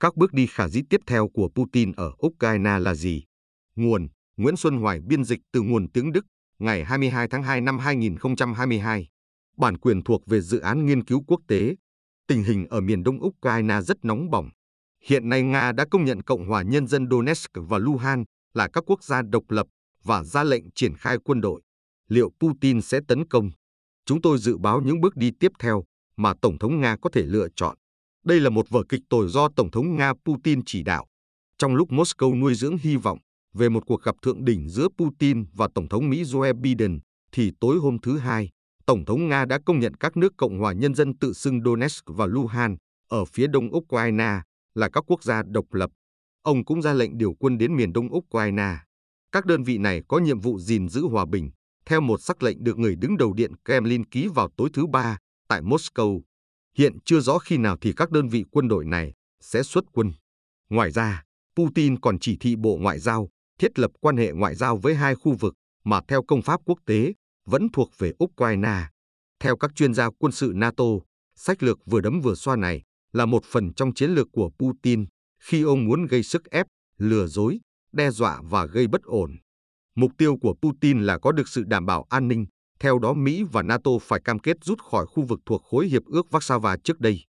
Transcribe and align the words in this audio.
Các 0.00 0.16
bước 0.16 0.32
đi 0.32 0.46
khả 0.46 0.68
dĩ 0.68 0.82
tiếp 0.90 1.00
theo 1.06 1.28
của 1.28 1.48
Putin 1.54 1.92
ở 1.92 2.12
Ukraine 2.26 2.78
là 2.78 2.94
gì? 2.94 3.22
Nguồn 3.76 4.08
Nguyễn 4.36 4.56
Xuân 4.56 4.76
Hoài 4.76 5.00
biên 5.00 5.24
dịch 5.24 5.40
từ 5.52 5.62
nguồn 5.62 5.88
tiếng 5.90 6.12
Đức, 6.12 6.26
ngày 6.58 6.84
22 6.84 7.28
tháng 7.28 7.42
2 7.42 7.60
năm 7.60 7.78
2022. 7.78 9.08
Bản 9.56 9.78
quyền 9.78 10.02
thuộc 10.02 10.26
về 10.26 10.40
dự 10.40 10.58
án 10.58 10.86
nghiên 10.86 11.04
cứu 11.04 11.24
quốc 11.26 11.40
tế. 11.48 11.76
Tình 12.26 12.42
hình 12.42 12.66
ở 12.66 12.80
miền 12.80 13.02
đông 13.02 13.24
Ukraine 13.24 13.80
rất 13.80 14.04
nóng 14.04 14.30
bỏng. 14.30 14.50
Hiện 15.04 15.28
nay 15.28 15.42
Nga 15.42 15.72
đã 15.72 15.84
công 15.90 16.04
nhận 16.04 16.22
Cộng 16.22 16.48
hòa 16.48 16.62
Nhân 16.62 16.86
dân 16.86 17.08
Donetsk 17.10 17.50
và 17.54 17.78
Luhansk 17.78 18.26
là 18.54 18.68
các 18.72 18.84
quốc 18.86 19.04
gia 19.04 19.22
độc 19.22 19.44
lập 19.48 19.66
và 20.04 20.24
ra 20.24 20.44
lệnh 20.44 20.64
triển 20.74 20.94
khai 20.96 21.16
quân 21.24 21.40
đội. 21.40 21.62
Liệu 22.08 22.30
Putin 22.40 22.82
sẽ 22.82 23.00
tấn 23.08 23.28
công? 23.28 23.50
Chúng 24.06 24.22
tôi 24.22 24.38
dự 24.38 24.58
báo 24.58 24.80
những 24.80 25.00
bước 25.00 25.16
đi 25.16 25.30
tiếp 25.40 25.52
theo 25.58 25.84
mà 26.16 26.34
Tổng 26.42 26.58
thống 26.58 26.80
Nga 26.80 26.96
có 27.02 27.10
thể 27.12 27.22
lựa 27.22 27.48
chọn. 27.56 27.76
Đây 28.26 28.40
là 28.40 28.50
một 28.50 28.70
vở 28.70 28.82
kịch 28.88 29.00
tồi 29.08 29.28
do 29.28 29.48
Tổng 29.56 29.70
thống 29.70 29.96
Nga 29.96 30.12
Putin 30.24 30.60
chỉ 30.66 30.82
đạo. 30.82 31.06
Trong 31.58 31.74
lúc 31.74 31.90
Moscow 31.90 32.38
nuôi 32.38 32.54
dưỡng 32.54 32.76
hy 32.80 32.96
vọng 32.96 33.18
về 33.54 33.68
một 33.68 33.86
cuộc 33.86 34.02
gặp 34.02 34.14
thượng 34.22 34.44
đỉnh 34.44 34.68
giữa 34.68 34.88
Putin 34.98 35.44
và 35.52 35.68
Tổng 35.74 35.88
thống 35.88 36.10
Mỹ 36.10 36.22
Joe 36.22 36.60
Biden, 36.60 36.98
thì 37.32 37.52
tối 37.60 37.76
hôm 37.76 37.98
thứ 38.02 38.18
Hai, 38.18 38.50
Tổng 38.86 39.04
thống 39.04 39.28
Nga 39.28 39.44
đã 39.44 39.58
công 39.66 39.78
nhận 39.78 39.94
các 39.94 40.16
nước 40.16 40.32
Cộng 40.36 40.58
hòa 40.58 40.72
Nhân 40.72 40.94
dân 40.94 41.18
tự 41.18 41.32
xưng 41.32 41.62
Donetsk 41.64 42.04
và 42.06 42.26
Luhansk 42.26 42.78
ở 43.08 43.24
phía 43.24 43.46
đông 43.46 43.76
Ukraine 43.76 44.40
là 44.74 44.88
các 44.88 45.04
quốc 45.06 45.22
gia 45.24 45.42
độc 45.42 45.74
lập. 45.74 45.90
Ông 46.42 46.64
cũng 46.64 46.82
ra 46.82 46.92
lệnh 46.92 47.18
điều 47.18 47.32
quân 47.38 47.58
đến 47.58 47.76
miền 47.76 47.92
đông 47.92 48.14
Ukraine. 48.14 48.76
Các 49.32 49.46
đơn 49.46 49.62
vị 49.62 49.78
này 49.78 50.02
có 50.08 50.18
nhiệm 50.18 50.40
vụ 50.40 50.58
gìn 50.58 50.88
giữ 50.88 51.02
hòa 51.02 51.26
bình, 51.26 51.50
theo 51.86 52.00
một 52.00 52.22
sắc 52.22 52.42
lệnh 52.42 52.64
được 52.64 52.78
người 52.78 52.96
đứng 52.96 53.16
đầu 53.16 53.32
Điện 53.32 53.52
Kremlin 53.64 54.04
ký 54.04 54.28
vào 54.34 54.48
tối 54.56 54.68
thứ 54.72 54.86
Ba 54.86 55.18
tại 55.48 55.62
Moscow. 55.62 56.20
Hiện 56.78 56.98
chưa 57.04 57.20
rõ 57.20 57.38
khi 57.38 57.56
nào 57.56 57.76
thì 57.80 57.92
các 57.96 58.10
đơn 58.10 58.28
vị 58.28 58.44
quân 58.50 58.68
đội 58.68 58.84
này 58.84 59.12
sẽ 59.40 59.62
xuất 59.62 59.84
quân. 59.92 60.12
Ngoài 60.70 60.90
ra, 60.90 61.22
Putin 61.56 62.00
còn 62.00 62.18
chỉ 62.18 62.36
thị 62.40 62.56
Bộ 62.56 62.76
Ngoại 62.80 62.98
giao 62.98 63.28
thiết 63.58 63.78
lập 63.78 63.90
quan 64.00 64.16
hệ 64.16 64.32
ngoại 64.32 64.54
giao 64.54 64.76
với 64.76 64.94
hai 64.94 65.14
khu 65.14 65.34
vực 65.40 65.54
mà 65.84 66.00
theo 66.08 66.22
công 66.22 66.42
pháp 66.42 66.60
quốc 66.64 66.78
tế 66.86 67.12
vẫn 67.46 67.68
thuộc 67.72 67.90
về 67.98 68.12
Ukraine. 68.24 68.86
Theo 69.40 69.56
các 69.56 69.70
chuyên 69.74 69.94
gia 69.94 70.10
quân 70.18 70.32
sự 70.32 70.52
NATO, 70.54 70.84
sách 71.34 71.62
lược 71.62 71.78
vừa 71.86 72.00
đấm 72.00 72.20
vừa 72.20 72.34
xoa 72.34 72.56
này 72.56 72.82
là 73.12 73.26
một 73.26 73.44
phần 73.44 73.74
trong 73.74 73.94
chiến 73.94 74.10
lược 74.10 74.26
của 74.32 74.50
Putin 74.58 75.06
khi 75.40 75.62
ông 75.62 75.84
muốn 75.84 76.06
gây 76.06 76.22
sức 76.22 76.50
ép, 76.50 76.66
lừa 76.98 77.26
dối, 77.26 77.60
đe 77.92 78.10
dọa 78.10 78.40
và 78.44 78.66
gây 78.66 78.86
bất 78.86 79.02
ổn. 79.02 79.36
Mục 79.94 80.12
tiêu 80.18 80.36
của 80.40 80.54
Putin 80.62 81.00
là 81.00 81.18
có 81.18 81.32
được 81.32 81.48
sự 81.48 81.64
đảm 81.64 81.86
bảo 81.86 82.06
an 82.08 82.28
ninh, 82.28 82.46
theo 82.80 82.98
đó 82.98 83.12
Mỹ 83.12 83.42
và 83.52 83.62
NATO 83.62 83.90
phải 84.02 84.20
cam 84.24 84.38
kết 84.38 84.56
rút 84.64 84.82
khỏi 84.82 85.06
khu 85.06 85.22
vực 85.22 85.40
thuộc 85.46 85.62
khối 85.70 85.86
hiệp 85.86 86.02
ước 86.04 86.26
Warsaw 86.30 86.76
trước 86.84 87.00
đây, 87.00 87.24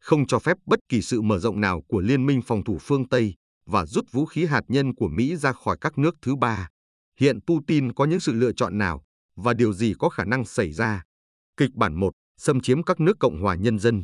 không 0.00 0.26
cho 0.26 0.38
phép 0.38 0.56
bất 0.66 0.78
kỳ 0.88 1.02
sự 1.02 1.20
mở 1.20 1.38
rộng 1.38 1.60
nào 1.60 1.82
của 1.88 2.00
liên 2.00 2.26
minh 2.26 2.42
phòng 2.42 2.64
thủ 2.64 2.78
phương 2.80 3.08
Tây 3.08 3.34
và 3.66 3.86
rút 3.86 4.12
vũ 4.12 4.26
khí 4.26 4.44
hạt 4.44 4.64
nhân 4.68 4.94
của 4.94 5.08
Mỹ 5.08 5.36
ra 5.36 5.52
khỏi 5.52 5.76
các 5.80 5.98
nước 5.98 6.14
thứ 6.22 6.36
ba. 6.36 6.68
Hiện 7.18 7.38
Putin 7.46 7.92
có 7.92 8.04
những 8.04 8.20
sự 8.20 8.32
lựa 8.32 8.52
chọn 8.52 8.78
nào 8.78 9.02
và 9.36 9.54
điều 9.54 9.72
gì 9.72 9.94
có 9.98 10.08
khả 10.08 10.24
năng 10.24 10.44
xảy 10.44 10.72
ra? 10.72 11.02
Kịch 11.56 11.74
bản 11.74 11.94
1, 11.94 12.12
xâm 12.36 12.60
chiếm 12.60 12.82
các 12.82 13.00
nước 13.00 13.16
Cộng 13.20 13.42
hòa 13.42 13.54
Nhân 13.54 13.78
dân. 13.78 14.02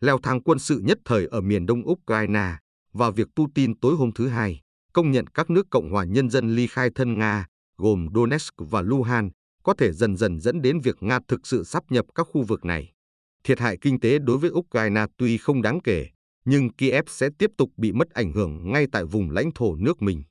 Leo 0.00 0.18
thang 0.22 0.42
quân 0.42 0.58
sự 0.58 0.80
nhất 0.84 0.98
thời 1.04 1.26
ở 1.26 1.40
miền 1.40 1.66
đông 1.66 1.90
Ukraine 1.90 2.56
và 2.92 3.10
việc 3.10 3.28
Putin 3.36 3.78
tối 3.80 3.94
hôm 3.94 4.12
thứ 4.12 4.28
Hai 4.28 4.60
công 4.96 5.10
nhận 5.10 5.26
các 5.26 5.50
nước 5.50 5.66
Cộng 5.70 5.90
hòa 5.90 6.04
Nhân 6.04 6.30
dân 6.30 6.54
ly 6.54 6.66
khai 6.66 6.90
thân 6.94 7.18
Nga, 7.18 7.46
gồm 7.76 8.08
Donetsk 8.14 8.54
và 8.58 8.82
Luhansk, 8.82 9.32
có 9.66 9.74
thể 9.74 9.92
dần 9.92 10.16
dần 10.16 10.40
dẫn 10.40 10.62
đến 10.62 10.80
việc 10.80 10.96
Nga 11.00 11.18
thực 11.28 11.46
sự 11.46 11.64
sắp 11.64 11.84
nhập 11.90 12.06
các 12.14 12.26
khu 12.32 12.42
vực 12.42 12.64
này. 12.64 12.92
Thiệt 13.44 13.60
hại 13.60 13.78
kinh 13.80 14.00
tế 14.00 14.18
đối 14.18 14.38
với 14.38 14.50
Ukraine 14.50 15.06
tuy 15.16 15.38
không 15.38 15.62
đáng 15.62 15.80
kể, 15.84 16.06
nhưng 16.44 16.72
Kiev 16.72 17.04
sẽ 17.08 17.28
tiếp 17.38 17.50
tục 17.58 17.70
bị 17.76 17.92
mất 17.92 18.10
ảnh 18.10 18.32
hưởng 18.32 18.72
ngay 18.72 18.86
tại 18.92 19.04
vùng 19.04 19.30
lãnh 19.30 19.50
thổ 19.54 19.76
nước 19.76 20.02
mình. 20.02 20.22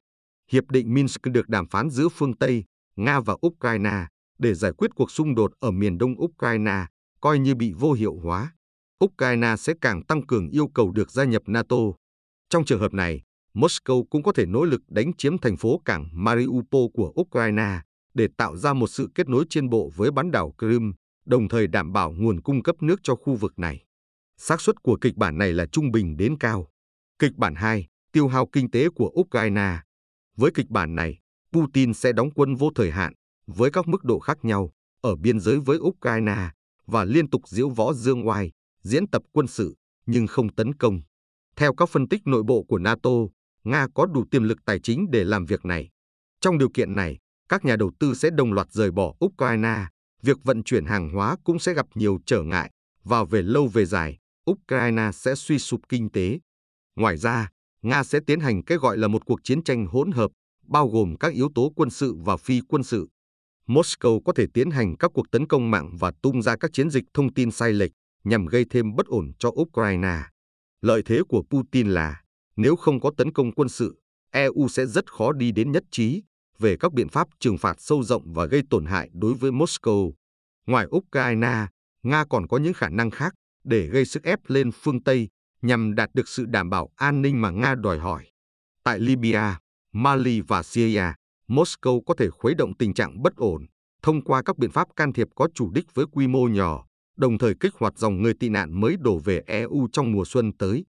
Hiệp 0.52 0.72
định 0.72 0.94
Minsk 0.94 1.22
được 1.22 1.50
đàm 1.50 1.68
phán 1.68 1.90
giữa 1.90 2.10
phương 2.10 2.38
Tây, 2.38 2.64
Nga 2.96 3.20
và 3.20 3.36
Ukraine 3.48 4.06
để 4.40 4.54
giải 4.54 4.72
quyết 4.78 4.92
cuộc 4.96 5.12
xung 5.12 5.36
đột 5.36 5.52
ở 5.60 5.72
miền 5.72 5.98
đông 5.98 6.22
Ukraine, 6.24 6.86
coi 7.22 7.40
như 7.40 7.56
bị 7.56 7.74
vô 7.80 7.94
hiệu 7.94 8.16
hóa. 8.24 8.54
Ukraine 9.06 9.56
sẽ 9.58 9.74
càng 9.82 10.04
tăng 10.06 10.26
cường 10.26 10.50
yêu 10.50 10.68
cầu 10.68 10.92
được 10.92 11.12
gia 11.12 11.24
nhập 11.24 11.42
NATO. 11.46 11.78
Trong 12.50 12.66
trường 12.66 12.80
hợp 12.80 12.94
này, 12.94 13.22
Moscow 13.54 14.04
cũng 14.10 14.24
có 14.24 14.32
thể 14.32 14.46
nỗ 14.46 14.64
lực 14.64 14.82
đánh 14.88 15.14
chiếm 15.14 15.38
thành 15.38 15.58
phố 15.58 15.82
cảng 15.86 16.10
Mariupol 16.14 16.86
của 16.94 17.14
Ukraine 17.22 17.80
để 18.16 18.28
tạo 18.38 18.58
ra 18.58 18.74
một 18.74 18.88
sự 18.88 19.10
kết 19.16 19.30
nối 19.30 19.46
trên 19.50 19.70
bộ 19.70 19.92
với 19.96 20.12
bán 20.12 20.32
đảo 20.32 20.54
Crimea, 20.58 20.94
đồng 21.26 21.48
thời 21.48 21.68
đảm 21.68 21.94
bảo 21.94 22.12
nguồn 22.12 22.42
cung 22.42 22.64
cấp 22.64 22.76
nước 22.82 23.00
cho 23.04 23.16
khu 23.16 23.36
vực 23.36 23.60
này 23.60 23.86
xác 24.38 24.62
suất 24.62 24.84
của 24.84 24.98
kịch 25.02 25.16
bản 25.16 25.38
này 25.38 25.54
là 25.54 25.66
trung 25.66 25.92
bình 25.92 26.18
đến 26.18 26.38
cao. 26.40 26.68
Kịch 27.20 27.36
bản 27.36 27.56
2, 27.56 27.88
tiêu 28.12 28.28
hao 28.28 28.48
kinh 28.52 28.72
tế 28.72 28.90
của 28.90 29.12
Ukraine. 29.20 29.80
Với 30.38 30.52
kịch 30.54 30.70
bản 30.70 30.96
này, 30.96 31.20
Putin 31.52 31.94
sẽ 31.94 32.12
đóng 32.12 32.30
quân 32.36 32.56
vô 32.56 32.70
thời 32.76 32.92
hạn 32.92 33.14
với 33.48 33.72
các 33.72 33.88
mức 33.88 34.04
độ 34.04 34.20
khác 34.20 34.38
nhau 34.46 34.72
ở 35.02 35.16
biên 35.16 35.40
giới 35.40 35.60
với 35.60 35.78
Ukraine 35.78 36.50
và 36.86 37.04
liên 37.04 37.30
tục 37.30 37.42
diễu 37.48 37.70
võ 37.70 37.94
dương 37.94 38.28
oai, 38.28 38.52
diễn 38.82 39.08
tập 39.08 39.22
quân 39.32 39.48
sự 39.48 39.76
nhưng 40.06 40.28
không 40.28 40.56
tấn 40.56 40.74
công. 40.74 41.02
Theo 41.56 41.74
các 41.74 41.90
phân 41.90 42.08
tích 42.08 42.22
nội 42.26 42.44
bộ 42.44 42.64
của 42.64 42.78
NATO, 42.78 43.12
Nga 43.64 43.88
có 43.96 44.06
đủ 44.06 44.26
tiềm 44.32 44.44
lực 44.44 44.58
tài 44.66 44.80
chính 44.80 45.12
để 45.12 45.24
làm 45.24 45.46
việc 45.46 45.66
này. 45.66 45.90
Trong 46.42 46.58
điều 46.58 46.70
kiện 46.74 46.96
này, 46.96 47.18
các 47.50 47.66
nhà 47.66 47.76
đầu 47.76 47.92
tư 48.00 48.14
sẽ 48.14 48.30
đồng 48.30 48.54
loạt 48.54 48.72
rời 48.72 48.92
bỏ 48.92 49.14
Ukraine, 49.26 49.86
việc 50.22 50.38
vận 50.44 50.64
chuyển 50.64 50.86
hàng 50.86 51.10
hóa 51.10 51.36
cũng 51.44 51.60
sẽ 51.60 51.74
gặp 51.74 51.86
nhiều 51.96 52.20
trở 52.26 52.42
ngại 52.42 52.72
và 53.04 53.24
về 53.24 53.42
lâu 53.42 53.68
về 53.68 53.86
dài, 53.86 54.18
Ukraine 54.52 55.12
sẽ 55.14 55.36
suy 55.36 55.60
sụp 55.60 55.82
kinh 55.90 56.10
tế. 56.10 56.40
Ngoài 56.96 57.18
ra, 57.18 57.50
Nga 57.82 58.04
sẽ 58.04 58.20
tiến 58.28 58.40
hành 58.40 58.64
cái 58.64 58.78
gọi 58.78 58.98
là 58.98 59.08
một 59.08 59.26
cuộc 59.26 59.40
chiến 59.44 59.64
tranh 59.64 59.86
hỗn 59.86 60.12
hợp, 60.12 60.32
bao 60.68 60.88
gồm 60.88 61.16
các 61.20 61.34
yếu 61.34 61.50
tố 61.56 61.72
quân 61.76 61.90
sự 61.90 62.16
và 62.26 62.38
phi 62.38 62.62
quân 62.68 62.84
sự. 62.84 63.08
Moscow 63.68 64.20
có 64.26 64.34
thể 64.34 64.46
tiến 64.54 64.72
hành 64.72 64.98
các 64.98 65.12
cuộc 65.14 65.32
tấn 65.32 65.48
công 65.48 65.72
mạng 65.72 65.98
và 66.00 66.12
tung 66.22 66.42
ra 66.42 66.56
các 66.60 66.72
chiến 66.74 66.90
dịch 66.90 67.04
thông 67.14 67.34
tin 67.34 67.52
sai 67.52 67.74
lệch 67.74 67.92
nhằm 68.24 68.46
gây 68.46 68.66
thêm 68.70 68.96
bất 68.96 69.06
ổn 69.06 69.32
cho 69.40 69.50
Ukraine. 69.50 70.20
Lợi 70.82 71.02
thế 71.06 71.20
của 71.30 71.44
Putin 71.50 71.90
là, 71.90 72.22
nếu 72.56 72.76
không 72.76 73.00
có 73.00 73.12
tấn 73.18 73.32
công 73.34 73.52
quân 73.52 73.70
sự, 73.70 74.00
EU 74.32 74.68
sẽ 74.70 74.86
rất 74.86 75.12
khó 75.12 75.32
đi 75.32 75.52
đến 75.52 75.72
nhất 75.72 75.84
trí 75.92 76.24
về 76.60 76.78
các 76.80 76.94
biện 76.94 77.10
pháp 77.10 77.28
trừng 77.40 77.58
phạt 77.58 77.76
sâu 77.82 78.04
rộng 78.04 78.34
và 78.34 78.46
gây 78.46 78.62
tổn 78.70 78.86
hại 78.86 79.10
đối 79.14 79.34
với 79.34 79.52
Moscow. 79.52 80.12
Ngoài 80.68 80.86
Ukraine, 80.96 81.68
Nga 82.04 82.26
còn 82.30 82.48
có 82.48 82.58
những 82.58 82.74
khả 82.74 82.90
năng 82.90 83.12
khác 83.12 83.34
để 83.64 83.88
gây 83.88 84.06
sức 84.06 84.24
ép 84.24 84.40
lên 84.48 84.72
phương 84.72 85.04
Tây 85.04 85.30
nhằm 85.62 85.96
đạt 85.96 86.10
được 86.14 86.28
sự 86.28 86.46
đảm 86.46 86.70
bảo 86.70 86.90
an 86.96 87.22
ninh 87.22 87.42
mà 87.42 87.50
Nga 87.50 87.76
đòi 87.76 88.00
hỏi. 88.00 88.26
Tại 88.84 89.00
Libya, 89.00 89.60
Mali 89.94 90.42
và 90.42 90.64
Syria, 90.64 91.06
Moscow 91.48 92.02
có 92.06 92.14
thể 92.18 92.30
khuấy 92.30 92.56
động 92.56 92.74
tình 92.78 92.94
trạng 92.94 93.24
bất 93.24 93.36
ổn 93.36 93.66
thông 94.06 94.22
qua 94.22 94.42
các 94.46 94.58
biện 94.58 94.72
pháp 94.72 94.88
can 94.96 95.14
thiệp 95.14 95.28
có 95.36 95.48
chủ 95.54 95.72
đích 95.72 95.86
với 95.94 96.06
quy 96.12 96.28
mô 96.28 96.48
nhỏ, 96.48 96.86
đồng 97.18 97.38
thời 97.38 97.54
kích 97.60 97.74
hoạt 97.74 97.98
dòng 97.98 98.22
người 98.22 98.34
tị 98.40 98.50
nạn 98.50 98.80
mới 98.80 98.96
đổ 99.00 99.18
về 99.18 99.42
EU 99.48 99.88
trong 99.92 100.12
mùa 100.12 100.24
xuân 100.26 100.52
tới. 100.58 100.86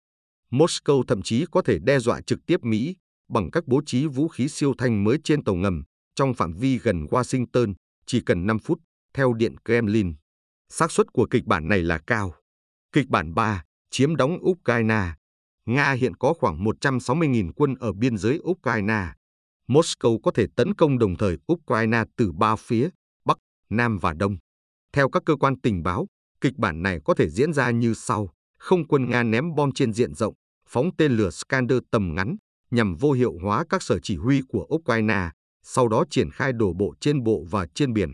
Moscow 0.51 1.03
thậm 1.03 1.22
chí 1.22 1.45
có 1.51 1.62
thể 1.62 1.80
đe 1.80 2.00
dọa 2.00 2.22
trực 2.22 2.45
tiếp 2.45 2.63
Mỹ 2.63 2.95
bằng 3.29 3.51
cách 3.51 3.63
bố 3.67 3.81
trí 3.85 4.07
vũ 4.07 4.28
khí 4.28 4.47
siêu 4.47 4.73
thanh 4.78 5.03
mới 5.03 5.17
trên 5.23 5.44
tàu 5.44 5.56
ngầm 5.56 5.84
trong 6.16 6.34
phạm 6.34 6.53
vi 6.53 6.78
gần 6.78 7.06
Washington 7.06 7.73
chỉ 8.06 8.22
cần 8.22 8.45
5 8.47 8.59
phút, 8.59 8.81
theo 9.13 9.34
Điện 9.34 9.56
Kremlin. 9.66 10.13
xác 10.69 10.91
suất 10.91 11.13
của 11.13 11.28
kịch 11.29 11.45
bản 11.45 11.67
này 11.67 11.81
là 11.81 11.97
cao. 11.97 12.33
Kịch 12.91 13.07
bản 13.09 13.33
3, 13.33 13.63
chiếm 13.89 14.16
đóng 14.16 14.38
Ukraine. 14.41 15.13
Nga 15.66 15.91
hiện 15.91 16.16
có 16.16 16.33
khoảng 16.33 16.63
160.000 16.63 17.51
quân 17.56 17.75
ở 17.79 17.94
biên 17.94 18.17
giới 18.17 18.39
Ukraine. 18.44 19.13
Moscow 19.67 20.19
có 20.23 20.31
thể 20.31 20.47
tấn 20.56 20.73
công 20.73 21.00
đồng 21.00 21.17
thời 21.17 21.38
Ukraine 21.53 22.03
từ 22.16 22.31
ba 22.31 22.56
phía, 22.56 22.89
Bắc, 23.25 23.38
Nam 23.69 23.97
và 23.97 24.13
Đông. 24.13 24.38
Theo 24.94 25.09
các 25.09 25.23
cơ 25.25 25.35
quan 25.35 25.62
tình 25.62 25.83
báo, 25.83 26.07
kịch 26.41 26.57
bản 26.57 26.83
này 26.83 27.00
có 27.06 27.13
thể 27.13 27.29
diễn 27.29 27.53
ra 27.53 27.72
như 27.72 27.94
sau. 27.94 28.29
Không 28.57 28.88
quân 28.88 29.09
Nga 29.09 29.23
ném 29.23 29.56
bom 29.56 29.72
trên 29.72 29.94
diện 29.94 30.13
rộng, 30.13 30.33
phóng 30.67 30.89
tên 30.97 31.12
lửa 31.12 31.29
Skander 31.29 31.78
tầm 31.91 32.16
ngắn 32.16 32.36
nhằm 32.73 32.95
vô 32.95 33.11
hiệu 33.11 33.33
hóa 33.41 33.65
các 33.69 33.83
sở 33.83 33.99
chỉ 33.99 34.15
huy 34.15 34.41
của 34.47 34.67
Ukraine, 34.75 35.29
sau 35.63 35.87
đó 35.87 36.03
triển 36.09 36.29
khai 36.31 36.53
đổ 36.53 36.73
bộ 36.73 36.93
trên 36.99 37.23
bộ 37.23 37.45
và 37.49 37.67
trên 37.75 37.93
biển. 37.93 38.13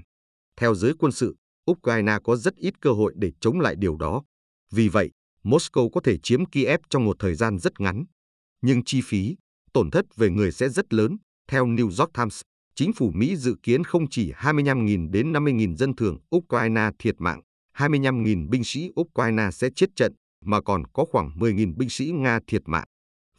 Theo 0.57 0.75
giới 0.75 0.93
quân 0.99 1.11
sự, 1.11 1.35
Ukraine 1.71 2.17
có 2.23 2.35
rất 2.35 2.55
ít 2.55 2.73
cơ 2.81 2.91
hội 2.91 3.13
để 3.15 3.31
chống 3.39 3.59
lại 3.59 3.75
điều 3.77 3.97
đó. 3.97 4.23
Vì 4.71 4.87
vậy, 4.87 5.11
Moscow 5.43 5.89
có 5.89 6.01
thể 6.03 6.17
chiếm 6.23 6.45
Kiev 6.45 6.79
trong 6.89 7.05
một 7.05 7.15
thời 7.19 7.35
gian 7.35 7.59
rất 7.59 7.79
ngắn. 7.79 8.03
Nhưng 8.61 8.83
chi 8.83 9.01
phí, 9.03 9.35
tổn 9.73 9.91
thất 9.91 10.05
về 10.15 10.29
người 10.29 10.51
sẽ 10.51 10.69
rất 10.69 10.93
lớn. 10.93 11.17
Theo 11.47 11.67
New 11.67 11.85
York 11.85 12.13
Times, 12.13 12.41
chính 12.75 12.93
phủ 12.93 13.11
Mỹ 13.15 13.35
dự 13.35 13.55
kiến 13.63 13.83
không 13.83 14.09
chỉ 14.09 14.31
25.000 14.31 15.11
đến 15.11 15.33
50.000 15.33 15.75
dân 15.75 15.95
thường 15.95 16.17
Ukraine 16.35 16.89
thiệt 16.99 17.15
mạng, 17.17 17.41
25.000 17.77 18.49
binh 18.49 18.63
sĩ 18.63 18.89
Ukraine 18.99 19.51
sẽ 19.51 19.69
chết 19.75 19.87
trận, 19.95 20.13
mà 20.45 20.61
còn 20.61 20.83
có 20.93 21.05
khoảng 21.11 21.29
10.000 21.29 21.73
binh 21.77 21.89
sĩ 21.89 22.11
Nga 22.11 22.39
thiệt 22.47 22.61
mạng. 22.65 22.85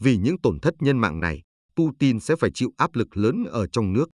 Vì 0.01 0.17
những 0.17 0.41
tổn 0.41 0.61
thất 0.61 0.75
nhân 0.81 0.99
mạng 0.99 1.21
này, 1.21 1.43
Putin 1.77 2.21
sẽ 2.21 2.37
phải 2.37 2.51
chịu 2.55 2.71
áp 2.77 2.95
lực 2.95 3.17
lớn 3.17 3.45
ở 3.51 3.67
trong 3.67 3.93
nước. 3.93 4.11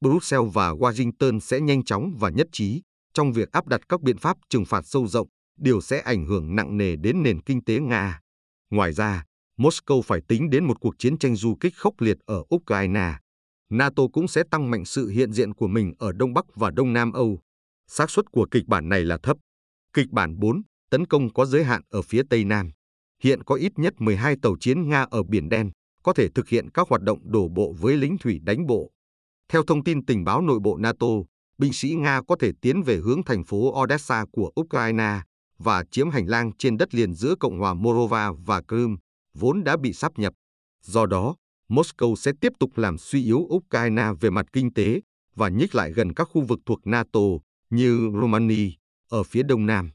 Brussels 0.00 0.54
và 0.54 0.72
Washington 0.72 1.40
sẽ 1.40 1.60
nhanh 1.60 1.84
chóng 1.84 2.16
và 2.18 2.30
nhất 2.30 2.46
trí 2.52 2.82
trong 3.14 3.32
việc 3.32 3.52
áp 3.52 3.66
đặt 3.66 3.80
các 3.88 4.02
biện 4.02 4.18
pháp 4.18 4.36
trừng 4.50 4.64
phạt 4.64 4.82
sâu 4.86 5.06
rộng 5.06 5.28
điều 5.60 5.80
sẽ 5.80 6.00
ảnh 6.00 6.26
hưởng 6.26 6.56
nặng 6.56 6.76
nề 6.76 6.96
đến 6.96 7.22
nền 7.22 7.42
kinh 7.42 7.64
tế 7.64 7.80
Nga. 7.80 8.20
Ngoài 8.70 8.92
ra, 8.92 9.24
Moscow 9.58 10.02
phải 10.02 10.20
tính 10.28 10.50
đến 10.50 10.64
một 10.64 10.80
cuộc 10.80 10.94
chiến 10.98 11.18
tranh 11.18 11.36
du 11.36 11.56
kích 11.60 11.76
khốc 11.76 12.00
liệt 12.00 12.18
ở 12.26 12.42
Ukraine. 12.54 13.14
NATO 13.70 14.02
cũng 14.12 14.28
sẽ 14.28 14.42
tăng 14.50 14.70
mạnh 14.70 14.84
sự 14.84 15.08
hiện 15.08 15.32
diện 15.32 15.54
của 15.54 15.68
mình 15.68 15.92
ở 15.98 16.12
Đông 16.12 16.34
Bắc 16.34 16.44
và 16.54 16.70
Đông 16.70 16.92
Nam 16.92 17.12
Âu. 17.12 17.40
xác 17.86 18.10
suất 18.10 18.24
của 18.32 18.46
kịch 18.50 18.66
bản 18.66 18.88
này 18.88 19.04
là 19.04 19.18
thấp. 19.22 19.36
Kịch 19.92 20.10
bản 20.10 20.38
4, 20.38 20.62
tấn 20.90 21.06
công 21.06 21.32
có 21.32 21.46
giới 21.46 21.64
hạn 21.64 21.82
ở 21.90 22.02
phía 22.02 22.22
Tây 22.30 22.44
Nam. 22.44 22.70
Hiện 23.22 23.42
có 23.42 23.54
ít 23.54 23.72
nhất 23.76 23.94
12 23.98 24.36
tàu 24.42 24.56
chiến 24.60 24.88
Nga 24.88 25.06
ở 25.10 25.22
Biển 25.22 25.48
Đen, 25.48 25.70
có 26.02 26.12
thể 26.12 26.28
thực 26.28 26.48
hiện 26.48 26.70
các 26.70 26.88
hoạt 26.88 27.02
động 27.02 27.18
đổ 27.22 27.48
bộ 27.48 27.74
với 27.80 27.96
lính 27.96 28.18
thủy 28.18 28.40
đánh 28.42 28.66
bộ. 28.66 28.90
Theo 29.48 29.62
thông 29.62 29.84
tin 29.84 30.04
tình 30.06 30.24
báo 30.24 30.40
nội 30.40 30.58
bộ 30.62 30.76
NATO, 30.76 31.06
binh 31.58 31.72
sĩ 31.72 31.94
Nga 31.94 32.20
có 32.28 32.36
thể 32.40 32.52
tiến 32.60 32.82
về 32.82 32.96
hướng 32.96 33.22
thành 33.22 33.44
phố 33.44 33.82
Odessa 33.82 34.24
của 34.32 34.52
Ukraine 34.60 35.20
và 35.58 35.84
chiếm 35.90 36.10
hành 36.10 36.26
lang 36.26 36.52
trên 36.58 36.76
đất 36.76 36.94
liền 36.94 37.14
giữa 37.14 37.34
Cộng 37.40 37.58
hòa 37.58 37.74
Morova 37.74 38.32
và 38.32 38.62
Crimea, 38.68 38.96
vốn 39.34 39.64
đã 39.64 39.76
bị 39.76 39.92
sáp 39.92 40.18
nhập. 40.18 40.32
Do 40.82 41.06
đó, 41.06 41.36
Moscow 41.68 42.14
sẽ 42.14 42.32
tiếp 42.40 42.52
tục 42.58 42.78
làm 42.78 42.98
suy 42.98 43.24
yếu 43.24 43.38
Ukraine 43.38 44.08
về 44.20 44.30
mặt 44.30 44.46
kinh 44.52 44.74
tế 44.74 45.00
và 45.34 45.48
nhích 45.48 45.74
lại 45.74 45.92
gần 45.92 46.14
các 46.14 46.28
khu 46.32 46.40
vực 46.42 46.58
thuộc 46.66 46.86
NATO 46.86 47.20
như 47.70 48.10
Romania 48.20 48.70
ở 49.08 49.22
phía 49.22 49.42
đông 49.42 49.66
nam. 49.66 49.90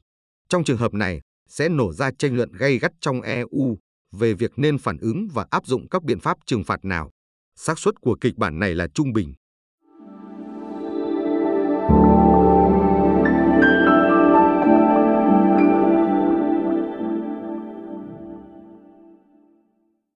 Trong 0.48 0.64
trường 0.64 0.76
hợp 0.76 0.94
này, 0.94 1.20
sẽ 1.48 1.68
nổ 1.68 1.92
ra 1.92 2.10
tranh 2.18 2.36
luận 2.36 2.52
gay 2.52 2.78
gắt 2.78 2.92
trong 3.00 3.20
EU 3.20 3.78
về 4.12 4.34
việc 4.34 4.52
nên 4.56 4.78
phản 4.78 4.98
ứng 4.98 5.28
và 5.32 5.46
áp 5.50 5.66
dụng 5.66 5.88
các 5.88 6.02
biện 6.02 6.20
pháp 6.20 6.38
trừng 6.46 6.64
phạt 6.64 6.84
nào. 6.84 7.10
xác 7.56 7.78
suất 7.78 8.00
của 8.00 8.16
kịch 8.20 8.36
bản 8.36 8.58
này 8.58 8.74
là 8.74 8.88
trung 8.94 9.12
bình. 9.12 9.34